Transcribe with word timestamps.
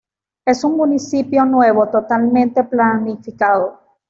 Es 0.45 0.63
un 0.63 0.77
municipio 0.77 1.45
nuevo, 1.45 1.87
totalmente 1.89 2.63
planificado. 2.63 3.77